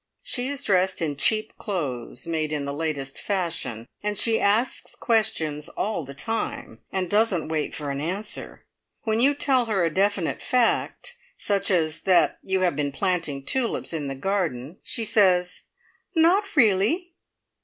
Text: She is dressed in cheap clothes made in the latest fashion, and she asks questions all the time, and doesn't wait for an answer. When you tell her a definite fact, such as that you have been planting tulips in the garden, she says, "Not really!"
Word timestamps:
She 0.23 0.47
is 0.47 0.63
dressed 0.63 0.99
in 0.99 1.15
cheap 1.15 1.55
clothes 1.59 2.25
made 2.25 2.51
in 2.51 2.65
the 2.65 2.73
latest 2.73 3.19
fashion, 3.21 3.87
and 4.01 4.17
she 4.17 4.39
asks 4.39 4.95
questions 4.95 5.69
all 5.69 6.03
the 6.03 6.15
time, 6.15 6.79
and 6.91 7.07
doesn't 7.07 7.49
wait 7.49 7.75
for 7.75 7.91
an 7.91 8.01
answer. 8.01 8.65
When 9.03 9.19
you 9.19 9.35
tell 9.35 9.65
her 9.65 9.85
a 9.85 9.93
definite 9.93 10.41
fact, 10.41 11.17
such 11.37 11.69
as 11.69 12.01
that 12.01 12.39
you 12.41 12.61
have 12.61 12.75
been 12.75 12.91
planting 12.91 13.45
tulips 13.45 13.93
in 13.93 14.07
the 14.07 14.15
garden, 14.15 14.77
she 14.81 15.05
says, 15.05 15.65
"Not 16.15 16.55
really!" 16.55 17.13